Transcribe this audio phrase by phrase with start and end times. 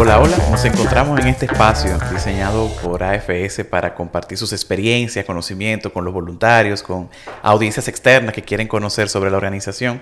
[0.00, 5.90] Hola, hola, nos encontramos en este espacio diseñado por AFS para compartir sus experiencias, conocimientos
[5.90, 7.10] con los voluntarios, con
[7.42, 10.00] audiencias externas que quieren conocer sobre la organización.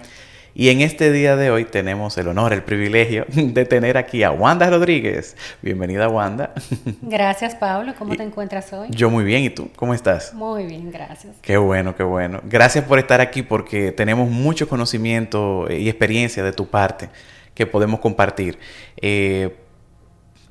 [0.58, 4.30] Y en este día de hoy tenemos el honor, el privilegio de tener aquí a
[4.30, 5.36] Wanda Rodríguez.
[5.60, 6.54] Bienvenida, Wanda.
[7.02, 7.92] Gracias, Pablo.
[7.98, 8.88] ¿Cómo te encuentras hoy?
[8.90, 9.42] Yo muy bien.
[9.42, 9.68] ¿Y tú?
[9.76, 10.32] ¿Cómo estás?
[10.32, 11.36] Muy bien, gracias.
[11.42, 12.40] Qué bueno, qué bueno.
[12.44, 17.10] Gracias por estar aquí porque tenemos mucho conocimiento y experiencia de tu parte
[17.52, 18.58] que podemos compartir.
[18.96, 19.54] Eh,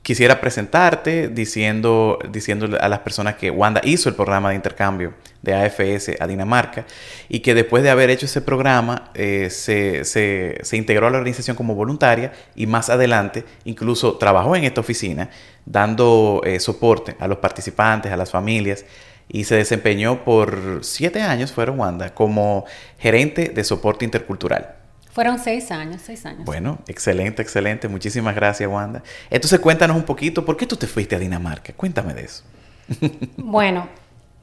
[0.06, 5.56] quisiera presentarte diciendo, diciéndole a las personas que Wanda hizo el programa de intercambio de
[5.56, 6.86] AFS a Dinamarca
[7.28, 11.58] y que después de haber hecho ese programa eh, se, se, integró a la organización
[11.58, 15.32] como voluntaria y más adelante incluso trabajó en esta oficina
[15.66, 18.86] dando eh, soporte a los participantes, a las familias
[19.28, 22.66] y se desempeñó por siete años, fueron Wanda, como
[23.00, 24.85] gerente de soporte intercultural.
[25.16, 26.44] Fueron seis años, seis años.
[26.44, 27.88] Bueno, excelente, excelente.
[27.88, 29.02] Muchísimas gracias, Wanda.
[29.30, 31.72] Entonces, cuéntanos un poquito, ¿por qué tú te fuiste a Dinamarca?
[31.72, 32.44] Cuéntame de eso.
[33.38, 33.88] bueno,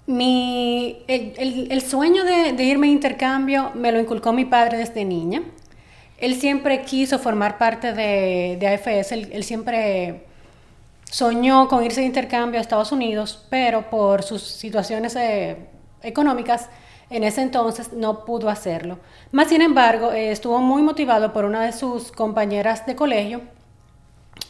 [0.07, 5.43] mi, el, sueño de, irme a intercambio me lo inculcó mi padre desde niña.
[6.17, 10.25] Él siempre quiso formar parte de, de AFS, él, siempre
[11.05, 15.59] soñó con irse de intercambio a Estados Unidos, pero por sus situaciones eh,
[16.03, 16.71] económicas
[17.11, 18.99] en ese entonces no pudo hacerlo.
[19.31, 23.43] Más sin embargo, eh, estuvo muy motivado por una de sus compañeras de colegio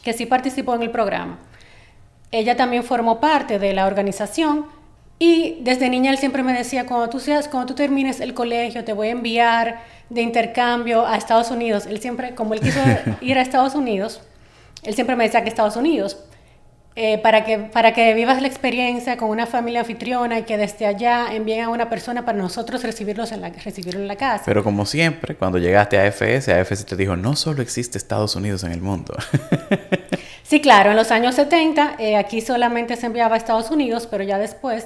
[0.03, 1.39] que sí participó en el programa.
[2.31, 4.65] Ella también formó parte de la organización
[5.19, 8.83] y desde niña él siempre me decía, cuando tú, seas, cuando tú termines el colegio,
[8.83, 11.85] te voy a enviar de intercambio a Estados Unidos.
[11.85, 12.79] Él siempre, como él quiso
[13.21, 14.21] ir a Estados Unidos,
[14.83, 16.17] él siempre me decía que Estados Unidos.
[16.95, 20.85] Eh, para, que, para que vivas la experiencia con una familia anfitriona y que desde
[20.85, 24.43] allá envíen a una persona para nosotros recibirlos en la, recibirlo en la casa.
[24.45, 28.63] Pero como siempre, cuando llegaste a AFS, AFS te dijo, no solo existe Estados Unidos
[28.63, 29.15] en el mundo.
[30.43, 34.23] sí, claro, en los años 70 eh, aquí solamente se enviaba a Estados Unidos, pero
[34.23, 34.85] ya después,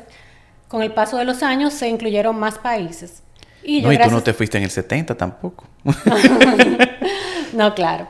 [0.69, 3.21] con el paso de los años, se incluyeron más países.
[3.63, 5.65] Y no, y tú no te fuiste en el 70 tampoco.
[7.53, 8.07] no, claro.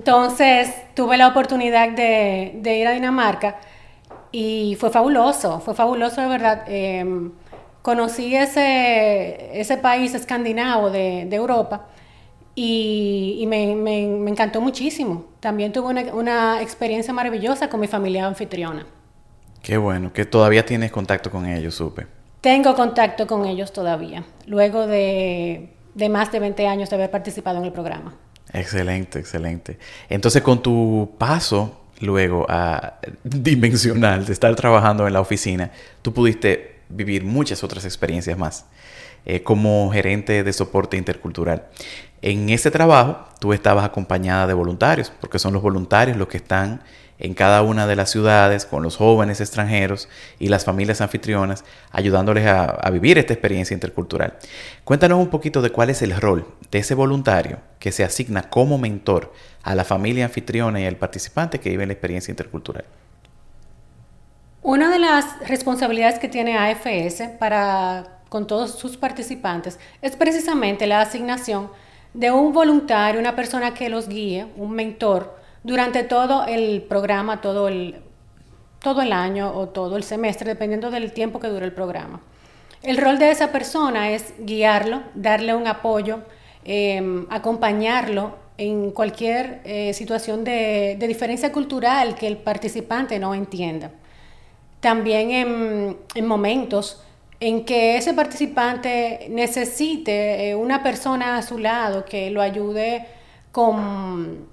[0.00, 3.58] Entonces tuve la oportunidad de, ir a Dinamarca
[4.32, 6.64] y fue fabuloso, fue fabuloso de verdad.
[6.68, 7.32] Em,
[7.82, 11.88] conocí ese, ese país escandinavo de, Europa
[12.54, 15.26] y, me, encantó muchísimo.
[15.38, 18.86] También tuve una, experiencia maravillosa con mi familia anfitriona.
[19.62, 22.06] Qué bueno, que todavía tienes contacto con ellos, supe.
[22.40, 27.58] Tengo contacto con ellos todavía, luego de, de más de 20 años de haber participado
[27.58, 28.14] en el programa.
[28.52, 29.78] Excelente, excelente.
[30.08, 35.70] Entonces, con tu paso luego a dimensional de estar trabajando en la oficina,
[36.02, 38.66] tú pudiste vivir muchas otras experiencias más
[39.26, 41.66] eh, como gerente de soporte intercultural.
[42.22, 46.82] En ese trabajo, tú estabas acompañada de voluntarios, porque son los voluntarios los que están
[47.20, 50.08] en cada una de las ciudades con los jóvenes extranjeros
[50.38, 54.34] y las familias anfitrionas, ayudándoles a, vivir esta experiencia intercultural.
[54.84, 58.78] Cuéntanos un poquito de cuál es el rol de ese voluntario que se asigna como
[58.78, 59.32] mentor
[59.62, 62.84] a la familia anfitriona y al participante que vive la experiencia intercultural.
[64.62, 71.00] Una de las responsabilidades que tiene AFS para con todos sus participantes es precisamente la
[71.00, 71.68] asignación
[72.14, 77.68] de un voluntario, una persona que los guíe, un mentor, durante todo el programa, todo
[77.68, 77.96] el,
[78.80, 82.20] todo el año o todo el semestre, dependiendo del tiempo que dure el programa.
[82.82, 86.20] El rol de esa persona es guiarlo, darle un apoyo,
[86.64, 93.90] em, acompañarlo en cualquier eh, situación de, diferencia cultural que el participante no entienda.
[94.80, 97.02] También en, en momentos
[97.38, 103.06] en que ese participante necesite eh, una persona a su lado que lo ayude
[103.50, 104.46] con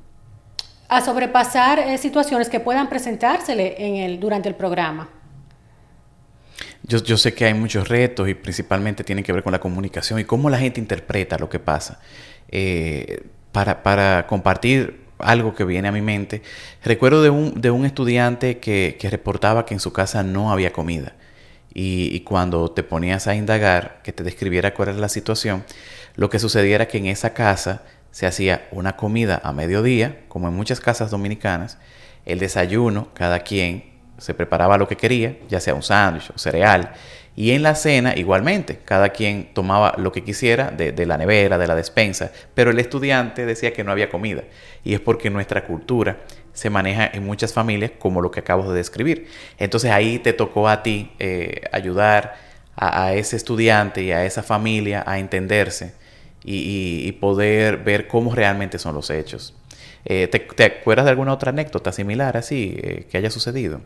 [0.87, 5.09] a sobrepasar eh, situaciones que puedan presentársele en el, durante el programa.
[6.83, 10.19] Yo, yo, sé que hay muchos retos y principalmente tienen que ver con la comunicación
[10.19, 11.99] y cómo la gente interpreta lo que pasa.
[12.49, 16.41] Eh, para, para, compartir algo que viene a mi mente,
[16.83, 20.71] recuerdo de un, de un estudiante que, que, reportaba que en su casa no había
[20.71, 21.15] comida.
[21.73, 25.63] Y, y, cuando te ponías a indagar, que te describiera cuál era la situación,
[26.15, 27.83] lo que sucediera era que en esa casa
[28.17, 31.77] se hacía una comida a mediodía, como en muchas casas dominicanas,
[32.25, 36.93] el desayuno, cada quien se preparaba lo que quería, ya sea un sándwich o cereal,
[37.35, 41.59] Y en la cena, igualmente, cada quien tomaba lo que quisiera de, de, la nevera,
[41.59, 44.45] de la despensa, pero el estudiante decía que no había comida.
[44.83, 46.17] Y es porque nuestra cultura
[46.53, 49.27] se maneja en muchas familias como lo que acabo de describir.
[49.59, 52.33] Entonces ahí te tocó a ti eh, ayudar
[52.75, 56.06] a, ese estudiante y a esa familia a entenderse
[56.43, 59.53] y, poder ver cómo realmente son los hechos.
[60.05, 63.81] Eh, ¿te, acuerdas de alguna otra anécdota similar así eh, que haya sucedido?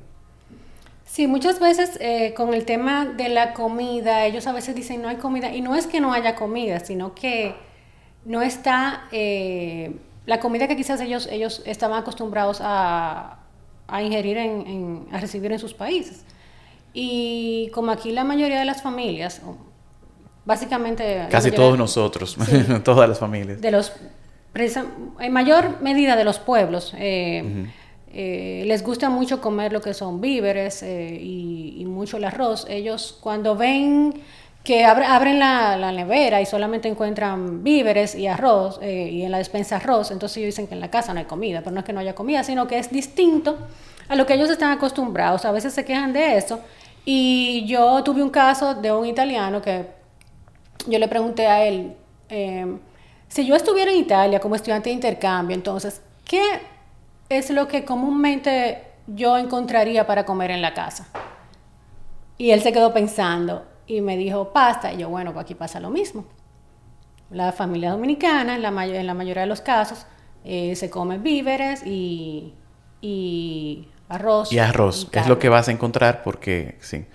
[1.06, 2.00] Sí, muchas veces
[2.36, 5.76] con el tema de la comida, ellos a veces dicen no hay comida, y no
[5.76, 7.54] es que no haya comida, sino que
[8.24, 9.10] no está
[10.26, 13.40] la comida que quizás ellos, ellos estaban acostumbrados a,
[14.02, 16.24] ingerir, en, a recibir en sus países.
[16.94, 19.42] Y como aquí la mayoría de las familias,
[20.52, 21.28] básicamente...
[21.30, 22.38] Casi todos nosotros,
[22.84, 23.62] todas las familias.
[23.62, 23.94] De los,
[25.20, 27.68] en mayor medida de los pueblos, eh,
[28.14, 32.66] eh, les gusta mucho comer lo que son víveres eh, y, y, mucho el arroz.
[32.70, 34.14] Ellos cuando ven
[34.64, 39.78] que abren la, nevera y solamente encuentran víveres y arroz, eh, y en la despensa
[39.78, 41.94] arroz, entonces ellos dicen que en la casa no hay comida, pero no es que
[41.94, 43.58] no haya comida, sino que es distinto
[44.08, 45.46] a lo que ellos están acostumbrados.
[45.46, 46.60] A veces se quejan de eso.
[47.06, 50.01] Y yo tuve un caso de un italiano que
[50.88, 51.96] yo le pregunté a él,
[52.30, 52.80] em,
[53.28, 56.44] si yo estuviera en Italia como estudiante de intercambio, entonces, ¿qué
[57.30, 61.08] es lo que comúnmente yo encontraría para comer en la casa?
[62.38, 64.94] Y él se quedó pensando, y me dijo pasta.
[64.94, 66.26] Y yo, bueno, pues aquí pasa lo mismo.
[67.30, 70.06] La familia dominicana, en la, en la mayoría de los casos,
[70.44, 72.54] eh, se come víveres y,
[73.02, 74.52] y arroz.
[74.52, 77.06] Y arroz, es lo que vas a encontrar porque, sí,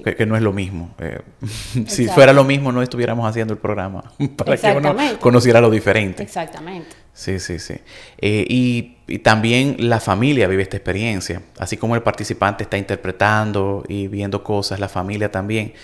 [0.00, 0.94] Que, no es lo mismo.
[0.98, 1.20] Eh,
[1.86, 4.04] si fuera lo mismo, no estuviéramos haciendo el programa
[4.36, 6.22] para que uno conociera lo diferente.
[6.22, 6.96] Exactamente.
[7.12, 7.74] Sí, sí, sí.
[8.18, 11.42] Eh, y, y, también la familia vive esta experiencia.
[11.58, 15.74] Así como el participante está interpretando y viendo cosas, la familia también.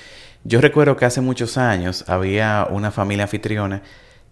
[0.44, 3.82] Yo recuerdo que hace muchos años había una familia anfitriona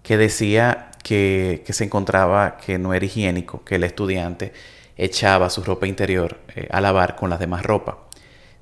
[0.02, 4.52] que decía que, se encontraba que no era higiénico, que el estudiante
[4.96, 7.96] echaba su ropa interior eh, a lavar con las demás ropas.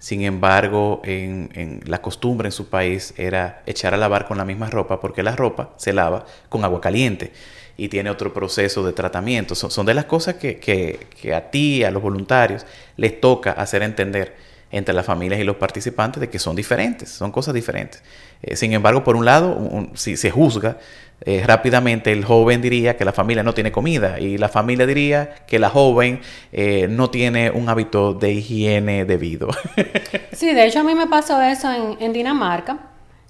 [0.05, 4.69] Sin embargo, en, la costumbre en su país era echar a lavar con la misma
[4.69, 7.33] ropa porque la ropa se lava con agua caliente
[7.79, 9.55] y tiene otro proceso de tratamiento.
[9.55, 12.67] Son, de las cosas que, que, a ti, a los voluntarios,
[12.99, 14.37] les toca hacer entender
[14.77, 18.03] entre las familias y los participantes de que son diferentes, son cosas diferentes.
[18.43, 20.79] Eh, sin embargo, por un lado, si se juzga,
[21.21, 25.35] eh, rápidamente el joven diría que la familia no tiene comida y la familia diría
[25.47, 26.21] que la joven
[26.53, 29.49] eh, no tiene un hábito de higiene debido.
[30.33, 32.79] sí, de hecho a mí me pasó eso en, en Dinamarca,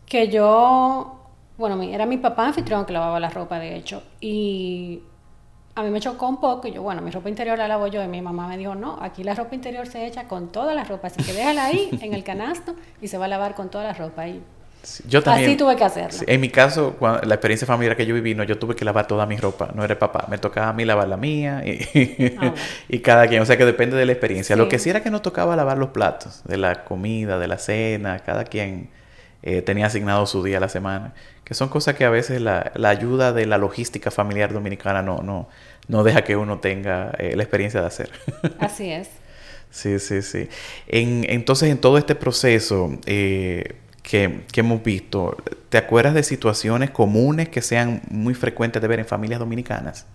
[0.06, 1.20] que yo,
[1.58, 5.02] bueno, era mi papá anfitrión que lavaba la ropa, de hecho, y
[5.76, 8.02] a mí me chocó un poco y yo, bueno, mi ropa interior la lavo yo
[8.02, 10.84] y mi mamá me dijo, no, aquí la ropa interior se echa con toda la
[10.84, 13.84] ropa, así que déjala ahí en el canasto y se va a lavar con toda
[13.84, 14.40] la ropa ahí.
[15.08, 15.50] yo también.
[15.50, 16.20] Así tuve que hacerlo.
[16.26, 19.26] en mi caso, la experiencia familiar que yo viví, no, yo tuve que lavar toda
[19.26, 22.54] mi ropa, no era papá, me tocaba a mí lavar la mía y, ah,
[22.88, 24.54] y cada quien, o sea que depende de la experiencia.
[24.54, 27.58] Lo que sí era que nos tocaba lavar los platos, de la comida, de la
[27.58, 28.90] cena, cada quien
[29.46, 31.12] eh, tenía asignado su día a la semana,
[31.44, 35.20] que son cosas que a veces la, la ayuda de la logística familiar dominicana no,
[35.22, 35.50] no,
[35.86, 38.10] no deja que uno tenga eh, la experiencia de hacer.
[38.58, 39.10] Así es.
[39.70, 40.48] sí, sí, sí.
[40.86, 45.36] En, entonces, en todo este proceso eh, que, que, hemos visto,
[45.68, 50.06] ¿te acuerdas de situaciones comunes que sean muy frecuentes de ver en familias dominicanas?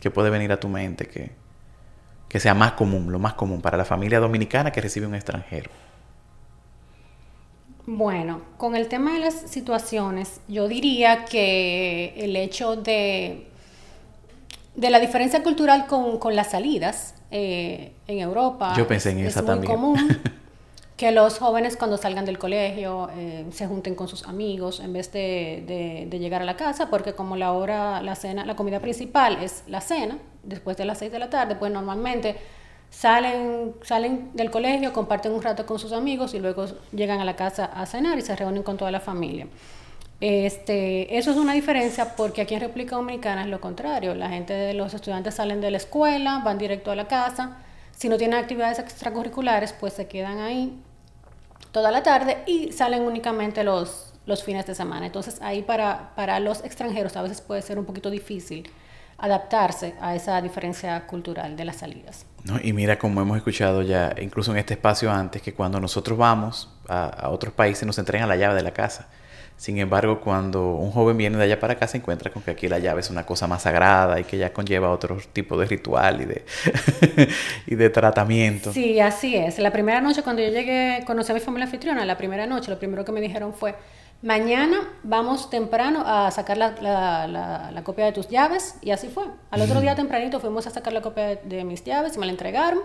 [0.00, 1.30] Que puede venir a tu mente que,
[2.30, 5.70] que sea más común, lo más común para la familia dominicana que recibe un extranjero.
[7.86, 13.46] Bueno, con el tema de las situaciones, yo diría que el hecho de,
[14.74, 19.42] de la diferencia cultural con, con las salidas eh, en Europa yo pensé en es,
[19.42, 19.96] muy común
[20.96, 25.12] que los jóvenes cuando salgan del colegio eh, se junten con sus amigos en vez
[25.12, 29.38] de, de, llegar a la casa, porque como la hora, la cena, la comida principal
[29.42, 32.36] es la cena, después de las seis de la tarde, pues normalmente
[32.96, 37.36] salen, salen del colegio, comparten un rato con sus amigos y luego llegan a la
[37.36, 39.48] casa a cenar y se reúnen con toda la familia.
[40.22, 44.14] Este, eso es una diferencia porque aquí en República Dominicana es lo contrario.
[44.14, 47.58] La gente de los estudiantes salen de la escuela, van directo a la casa.
[47.90, 50.82] Si no tienen actividades extracurriculares, pues se quedan ahí
[51.72, 55.04] toda la tarde y salen únicamente los, los fines de semana.
[55.04, 58.70] Entonces ahí para, para los extranjeros a veces puede ser un poquito difícil
[59.18, 62.26] adaptarse a esa diferencia cultural de las salidas.
[62.44, 62.58] ¿No?
[62.62, 66.70] Y mira como hemos escuchado ya, incluso en este espacio antes, que cuando nosotros vamos
[66.88, 69.08] a, otros países nos entregan la llave de la casa.
[69.56, 72.68] Sin embargo, cuando un joven viene de allá para acá, se encuentra con que aquí
[72.68, 76.20] la llave es una cosa más sagrada y que ya conlleva otro tipo de ritual
[76.20, 76.44] y de,
[77.66, 78.70] y de tratamiento.
[78.70, 79.58] Sí, así es.
[79.58, 82.78] La primera noche, cuando yo llegué, conocí a mi familia anfitriona, la primera noche, lo
[82.78, 83.74] primero que me dijeron fue,
[84.26, 89.24] mañana vamos temprano a sacar la, la, la, copia de tus llaves, y así fue.
[89.52, 92.26] Al otro día tempranito fuimos a sacar la copia de, de mis llaves y me
[92.26, 92.80] la entregaron.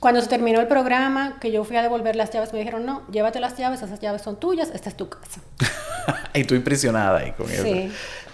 [0.00, 3.06] Cuando se terminó el programa, que yo fui a devolver las llaves, me dijeron, no,
[3.10, 5.40] llévate las llaves, esas llaves son tuyas, esta es tu casa.
[6.34, 7.64] y tú impresionada ahí con eso.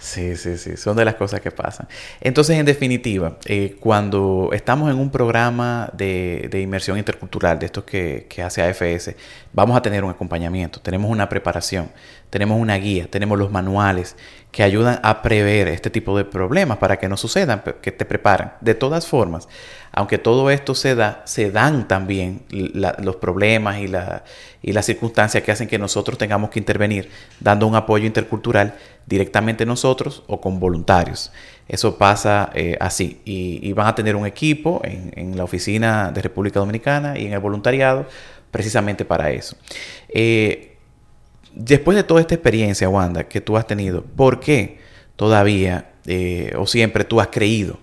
[0.03, 1.87] Sí, sí, sí, son de las cosas que pasan.
[2.19, 7.85] Entonces, en definitiva, eh, cuando estamos en un programa de, de inmersión intercultural, de estos
[7.85, 9.15] que, que, hace AFS,
[9.53, 11.89] vamos a tener un acompañamiento, tenemos una preparación,
[12.29, 14.17] tenemos una guía, tenemos los manuales
[14.51, 18.53] que ayudan a prever este tipo de problemas para que no sucedan, que te preparan.
[18.59, 19.47] De todas formas,
[19.91, 24.23] aunque todo esto se da, se dan también los problemas y, la,
[24.63, 29.65] y las circunstancias que hacen que nosotros tengamos que intervenir dando un apoyo intercultural directamente
[29.65, 31.31] nosotros o con voluntarios.
[31.67, 33.21] Eso pasa eh, así.
[33.25, 37.39] Y, van a tener un equipo en, la oficina de República Dominicana y en el
[37.39, 38.07] voluntariado
[38.51, 39.57] precisamente para eso.
[40.07, 40.77] Eh,
[41.53, 44.79] después de toda esta experiencia, Wanda, que tú has tenido, ¿por qué
[45.17, 47.79] todavía eh, o siempre tú has creído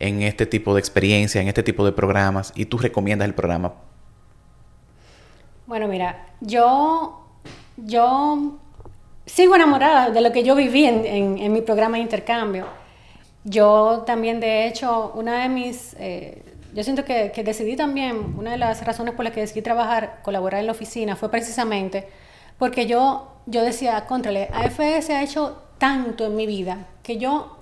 [0.00, 3.74] en este tipo de experiencia, en este tipo de programas y tú recomiendas el programa?
[5.66, 7.26] Bueno, mira, yo,
[7.76, 8.58] yo
[9.24, 12.66] sigo enamorada de lo que yo viví en, mi programa de intercambio.
[13.44, 15.96] Yo también, de hecho, una de mis...
[15.98, 16.42] Eh,
[16.74, 20.60] yo siento que, decidí también, una de las razones por las que decidí trabajar, colaborar
[20.60, 22.08] en la oficina, fue precisamente
[22.58, 27.56] porque yo, yo decía, contrale, AFS ha hecho tanto en mi vida que yo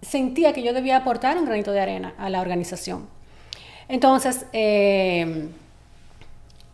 [0.00, 3.08] sentía que yo debía aportar un granito de arena a la organización.
[3.88, 5.48] Entonces, eh,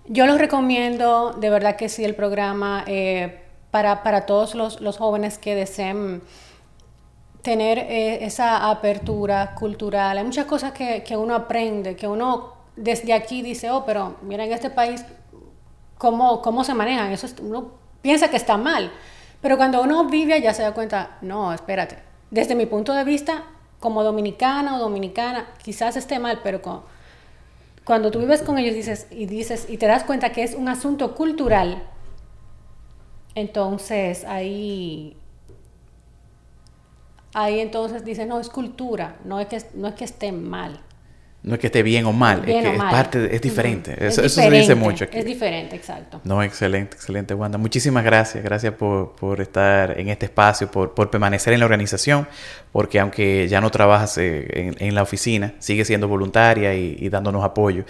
[0.06, 2.85] yo los recomiendo, de verdad que sí, el programa.
[2.87, 3.42] Eh,
[3.73, 6.23] para, todos los, jóvenes que deseen
[7.40, 10.18] tener eh, esa apertura cultural.
[10.18, 14.52] Hay muchas cosas que, uno aprende, que uno desde aquí dice, oh, pero mira en
[14.52, 15.04] este país
[15.97, 17.12] cómo, cómo se manejan.
[17.12, 18.92] Eso uno piensa que está mal.
[19.40, 21.99] Pero cuando uno vive allá se da cuenta, no, espérate.
[22.30, 23.44] Desde mi punto de vista,
[23.80, 26.61] como dominicana o dominicana, quizás esté mal, pero
[27.84, 30.68] cuando tú vives con ellos dices, y dices y te das cuenta que es un
[30.68, 31.82] asunto cultural,
[33.34, 35.16] entonces ahí,
[37.34, 40.80] ahí entonces dice, no, es cultura, no es que, no es que esté mal.
[41.44, 43.96] No es que esté bien o mal, es que es parte, es diferente.
[43.99, 45.18] Eso, se dice mucho aquí.
[45.18, 46.20] Es diferente, exacto.
[46.22, 47.58] No, excelente, excelente, Wanda.
[47.58, 48.44] Muchísimas gracias.
[48.44, 52.28] Gracias por, por estar en este espacio, por, por, permanecer en la organización,
[52.70, 57.42] porque aunque ya no trabajas eh, en, la oficina, sigues siendo voluntaria y, y, dándonos
[57.44, 57.84] apoyo.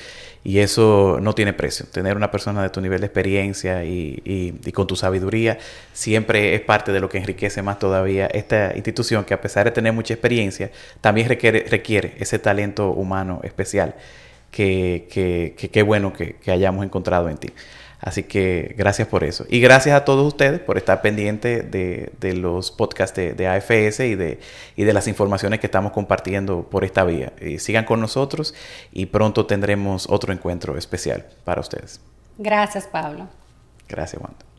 [0.44, 1.87] Y eso no tiene precio.
[1.87, 5.58] Tener una persona de tu nivel de experiencia y, con tu sabiduría
[5.92, 9.70] siempre es parte de lo que enriquece más todavía esta institución que a pesar de
[9.70, 10.70] tener mucha experiencia,
[11.00, 13.94] también requiere, ese talento humano especial
[14.50, 17.49] que bueno que, que hayamos encontrado en ti.
[18.02, 19.47] Así que gracias por eso.
[19.49, 24.40] Y gracias a todos ustedes por estar pendientes de, los podcasts de, AFS y de,
[24.75, 27.32] y de las informaciones que estamos compartiendo por esta vía.
[27.40, 28.54] Y sigan con nosotros
[28.92, 32.00] y pronto tendremos otro encuentro especial para ustedes.
[32.38, 33.28] Gracias, Pablo.
[33.88, 34.51] Gracias, Wanda.